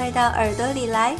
[0.00, 1.14] 快到耳朵里来！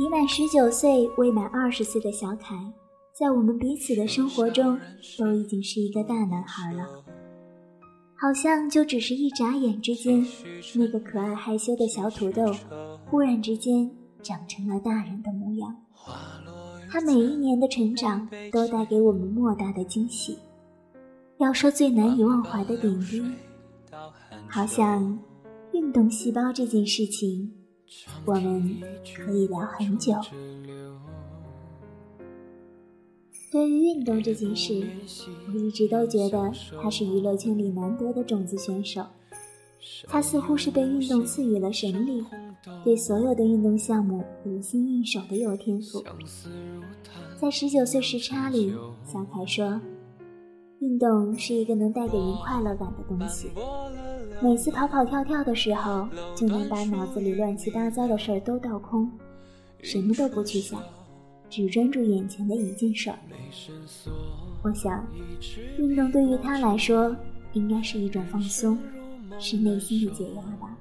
[0.00, 2.56] 已满十九岁、未满二十岁的小凯，
[3.12, 4.80] 在我们彼此的生活中，
[5.18, 6.86] 都已经是一个大男孩了。
[8.16, 10.26] 好像就只是一眨眼之间，
[10.74, 12.50] 那个可爱害羞的小土豆，
[13.10, 13.90] 忽然之间
[14.22, 15.76] 长成了大人的模样。
[16.90, 20.38] 他每一年的成长，都带给我们莫大的惊喜。
[21.36, 23.22] 要说最难以忘怀的点滴，
[24.48, 25.18] 好像
[25.74, 27.52] 运动细胞这件事情。
[28.24, 28.80] 我们
[29.16, 30.14] 可以聊很久。
[33.52, 34.86] 对于运动这件事，
[35.48, 39.04] 我一直都觉得他是娱乐圈里难得的种子选手。
[40.06, 42.24] 他似乎是被运动赐予了神力，
[42.84, 46.04] 对所有的运动项目得心应手的有天赋。
[47.40, 48.72] 在十九岁时差里，
[49.04, 49.80] 小凯说
[50.80, 53.50] ：“运动是一个能带给人快乐感的东西。”
[54.42, 59.10] 每次跑跑跳跳的时候，就能把脑子里乱七八糟的事儿都倒空，
[59.82, 60.82] 什么都不去想，
[61.50, 63.18] 只专注眼前的一件事儿。
[64.62, 65.06] 我想，
[65.78, 67.14] 运动对于他来说，
[67.52, 68.78] 应该是一种放松，
[69.38, 70.74] 是内心的解压吧。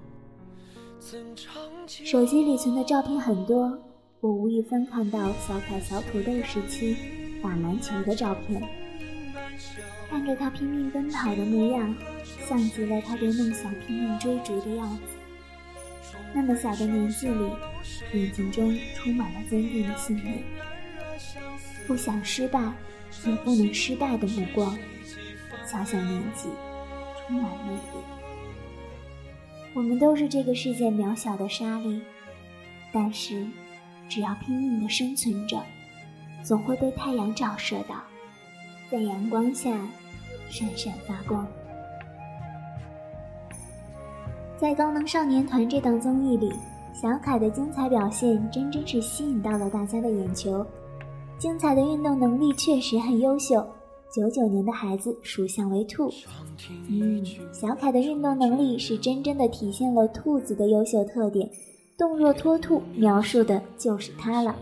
[1.85, 3.77] 手机里存的照片很多，
[4.21, 6.95] 我无意翻看到小凯小土豆时期
[7.43, 8.61] 打篮球的照片，
[10.09, 11.95] 看着他拼命奔跑的模样。
[12.47, 15.03] 像极了他对梦想拼命追逐的样子。
[16.33, 17.49] 那么小的年纪里，
[18.13, 20.43] 眼睛中充满了坚定的信念，
[21.85, 22.59] 不想失败，
[23.25, 24.75] 也不能失败的目光。
[25.65, 26.49] 小小年纪，
[27.27, 27.79] 充满魅力。
[29.75, 32.01] 我们都是这个世界渺小的沙粒，
[32.91, 33.45] 但是
[34.07, 35.63] 只要拼命的生存着，
[36.43, 38.03] 总会被太阳照射到，
[38.91, 39.69] 在阳光下
[40.49, 41.45] 闪闪发光。
[44.57, 46.51] 在《高能少年团》这档综艺里，
[46.91, 50.65] 小凯的精彩表现真真是吸引到了大家的眼球。
[51.37, 53.65] 精彩的运动能力确实很优秀。
[54.11, 56.11] 九九年的孩子属相为兔，
[56.89, 57.23] 嗯，
[57.53, 61.47] 小凯的运动能力是真真的体现了兔子的优秀特点，
[61.95, 64.55] 动若脱兔，描述的就是他了。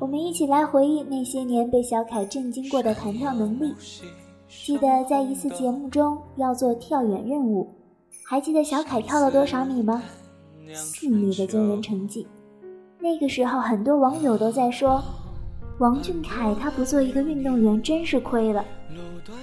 [0.00, 3.74] 我们一起来回忆那些年被小凯震惊过的弹跳能力。
[4.48, 7.68] 记得在一次节目中要做跳远任务。
[8.24, 10.02] 还记得小凯跳了多少米吗？
[10.72, 12.26] 四米的惊人成绩。
[12.98, 15.02] 那个时候，很多网友都在说，
[15.78, 18.64] 王俊凯他不做一个运动员真是亏了。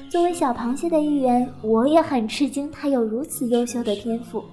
[0.10, 4.44] 作为小螃蟹的一员，我也很吃惊，他有如此优秀的天赋。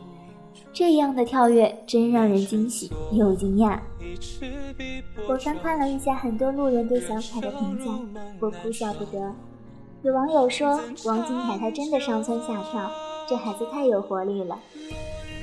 [0.73, 3.79] 这样的跳跃真让人惊喜又惊讶。
[5.29, 7.93] 我翻看了一下很多路人对小凯的评价，
[8.41, 9.33] 我哭笑不得。
[10.03, 12.91] 有网友说，王俊凯他真的上蹿下跳。
[13.27, 14.59] 这孩子太有活力了。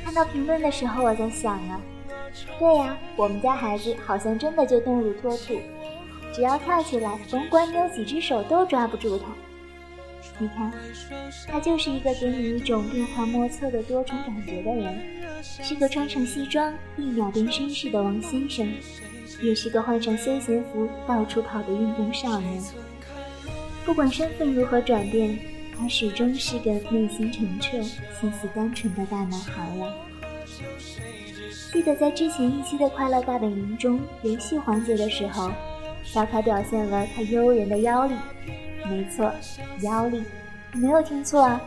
[0.03, 1.81] 看到评论的时候，我在想啊，
[2.59, 5.55] 对呀，我们家孩子好像真的就动如脱兔，
[6.31, 9.25] 只要跳起来，甭管你有几只手都抓不住他。
[10.41, 10.71] 你看，
[11.47, 14.99] 他就是一个给你一种变幻莫测的多重感觉的人，
[15.43, 18.67] 是个穿上西装一秒变绅士的王先生，
[19.41, 22.61] 也是个换上休闲服到处跑的运动少年。
[23.85, 25.37] 不管身份如何转变。
[25.81, 29.91] 他始终是个内心澄澈、心思单纯的大男孩呀。
[31.73, 35.49] 记得在之前一期的《快乐大本营》中，游戏环节的时候，
[36.03, 38.13] 小凯表现了他诱人的腰力。
[38.87, 39.33] 没错，
[39.81, 40.21] 腰力，
[40.73, 41.61] 没有听错啊！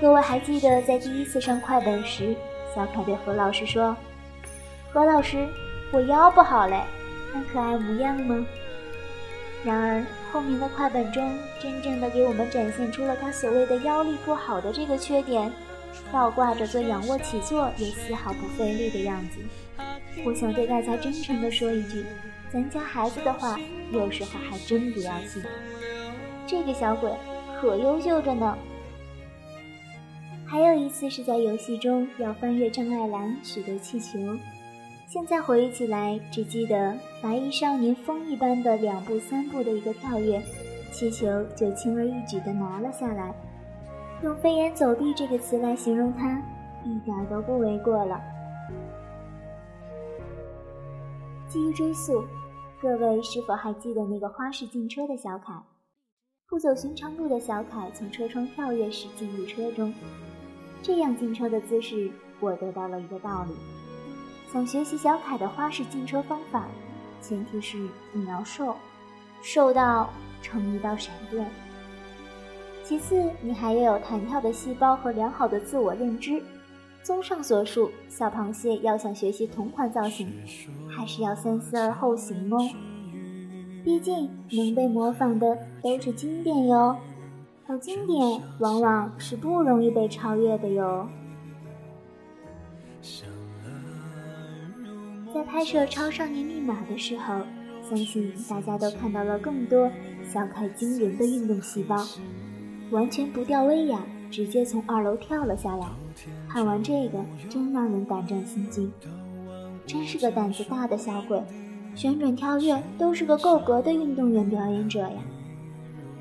[0.00, 2.34] 各位还记得在第一次上快本时，
[2.74, 3.96] 小凯对何老师说
[4.92, 5.46] ：“何老师，
[5.92, 6.82] 我腰不好嘞，
[7.32, 8.44] 那可爱模样吗？”
[9.64, 10.04] 然而。
[10.32, 11.30] 后面的快本中，
[11.60, 15.52] 真正的给我们展现出了他所谓的腰力不好的这个缺点，
[16.10, 19.40] 倒挂着做仰卧起坐也丝毫不费力的样子。
[20.24, 22.06] 我想对大家真诚的说一句，
[22.50, 23.60] 咱家孩子的话，
[23.92, 25.44] 有时候还真不要信。
[26.46, 27.10] 这个小鬼
[27.62, 28.58] 可优秀着呢。
[30.44, 34.18] 还有一次是在游戏中要翻越障碍栏取得气球，
[35.06, 36.92] 现在回忆起来，只记得
[37.22, 40.42] 白衣少年风一般的两步三步的一个跳跃，
[40.90, 43.32] 气球就轻而易举地拿了下来。
[44.24, 46.42] 用“飞檐走壁”这个词来形容他，
[46.84, 48.20] 一点都不为过了。
[51.46, 52.24] 基于追溯，
[52.80, 55.54] 各位是否还记得那个花式进车的小凯？
[56.52, 59.90] 不走寻常路的小凯从车窗跳跃时进入车中。
[60.82, 63.54] 这样进车的姿势，我得到了一个道理：
[64.52, 66.66] 想学习小凯的花式进车方法，
[67.22, 68.76] 前提是你要瘦，
[69.40, 70.10] 瘦到
[70.42, 71.50] 成一道闪电。
[72.84, 76.42] 其次，你还要有弹跳的细胞和良好的自我认知。
[77.02, 80.30] 综上所述，小螃蟹要想学习同款造型，
[80.94, 82.58] 还是要三思而后行哦。
[83.84, 86.96] 毕竟，能被模仿的都是经典哟。
[87.66, 91.08] 而经典往往是不容易被超越的哟。
[95.32, 97.40] 在拍摄《超少年密码》的时候，
[97.88, 99.90] 相信大家都看到了更多
[100.24, 101.96] 小凯惊人的运动细胞，
[102.90, 104.00] 完全不掉威亚，
[104.30, 105.86] 直接从二楼跳了下来。
[106.48, 107.18] 看完这个，
[107.48, 108.92] 真让人胆战心惊，
[109.86, 111.42] 真是个胆子大的小鬼，
[111.94, 115.22] 旋转跳跃都是个够格的运动员表演者呀。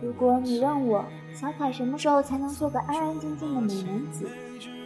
[0.02, 4.28] 如果你问我，小凯什么时候才能做个安安静静的美男子，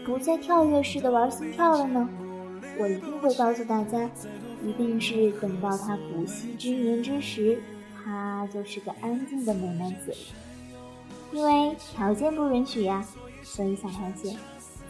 [0.05, 2.07] 不再跳跃式的玩心跳了呢？
[2.77, 4.09] 我一定会告诉大家，
[4.63, 7.59] 一定是等到他不息之年之时，
[8.03, 10.13] 他就是个安静的美男子。
[11.31, 13.03] 因为条件不允许呀，
[13.41, 14.37] 所以小螃蟹，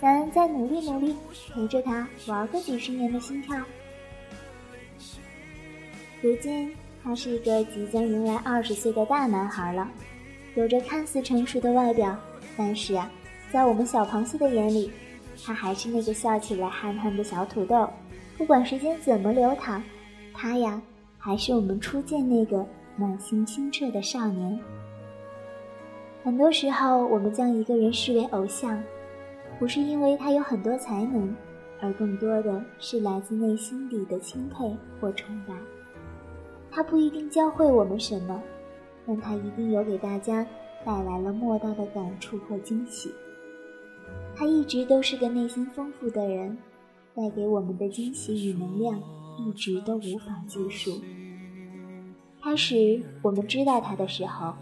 [0.02, 1.16] 咱再努力努力，
[1.54, 3.56] 陪着他玩个几十年的心跳。
[6.22, 6.72] 如今，
[7.04, 9.88] 他是一个即将迎来二十岁的大男孩了。
[10.56, 12.18] 有着看似成熟的外表，
[12.58, 13.12] 但是啊，
[13.52, 14.90] 在我们小螃蟹的眼里，
[15.44, 17.88] 他还是那个笑起来憨憨的小土豆。
[18.38, 19.84] 不管时间怎么流淌，
[20.34, 20.82] 他呀，
[21.18, 22.66] 还是我们初见那个
[22.96, 24.60] 满心清澈的少年。
[26.24, 28.82] 很多时候，我们将一个人视为偶像，
[29.60, 31.36] 不是因为他有很多才能，
[31.82, 35.54] 而更多的是来自内心底的钦佩或崇拜。
[36.76, 38.44] 他不一定教会我们什么。
[39.08, 40.46] 但他一定有给大家
[40.84, 43.14] 带来了莫大的感触和惊喜。
[44.36, 46.58] 他一直都是个内心丰富的人，
[47.14, 49.00] 带给我们的惊喜与能量
[49.38, 51.00] 一直都无法计数。
[52.44, 54.56] 开始我们知道他的时候，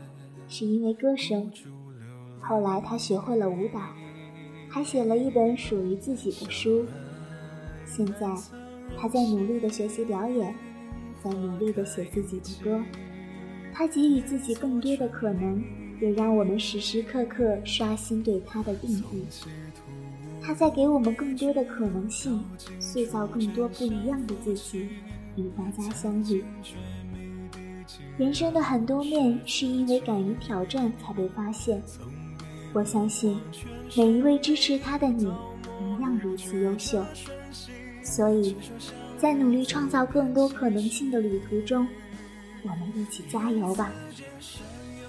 [0.47, 1.49] 是因为歌声；
[2.41, 3.79] 后来他学会了舞蹈，
[4.69, 6.85] 还写了一本属于自己的书。
[7.85, 8.27] 现在，
[8.97, 10.53] 他在努力的学习表演，
[11.23, 12.83] 在努力的写自己的歌。
[13.73, 15.63] 他给予自己更多的可能，
[15.99, 19.25] 也让我们时时刻刻刷新对他的定义。
[20.41, 22.43] 他在给我们更多的可能性，
[22.79, 24.89] 塑造更多不一样的自己，
[25.37, 26.43] 与大家相遇。
[28.17, 31.81] 人生的很多面，是因为敢于挑战才被发现。
[32.73, 33.39] 我相信，
[33.95, 37.03] 每一位支持他的你，一样如此优秀。
[38.03, 38.55] 所以，
[39.23, 41.87] 在努力创造更多可能性的旅途中。
[42.61, 43.89] 我们一起加油吧！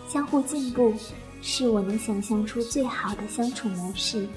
[0.09, 0.95] 相互进步，
[1.43, 4.29] 是我能想象出最好的相处模式。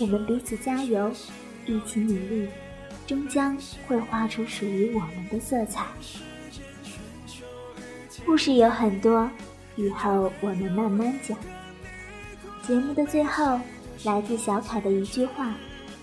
[0.00, 1.12] 我们彼此加油，
[1.64, 2.48] 一起努力，
[3.06, 3.56] 终将
[3.86, 5.86] 会画出属于我们的色彩。
[8.24, 9.30] 故事有很多，
[9.76, 11.38] 以后我们慢慢讲。
[12.66, 13.60] 节目的最后，
[14.02, 15.54] 来自小凯的一句话，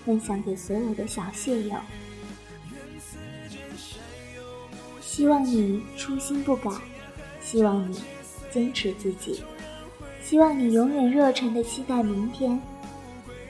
[0.06, 1.76] 分享给所有的小蟹友。
[5.14, 6.68] 希望你初心不改，
[7.40, 8.02] 希望你
[8.50, 9.44] 坚持自己，
[10.24, 12.60] 希望你永远热忱的期待明天，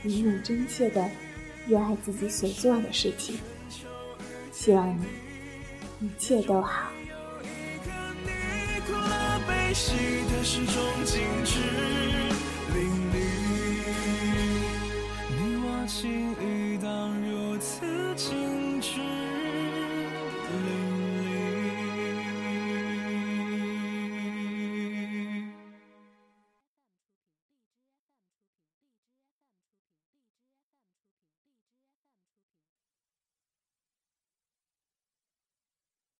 [0.03, 1.09] 永远真切的
[1.67, 3.39] 热爱自己所做的事情，
[4.53, 4.95] 希望
[5.99, 6.91] 你一切都好。
[12.75, 13.17] 淋漓，
[15.31, 16.54] 你我情意。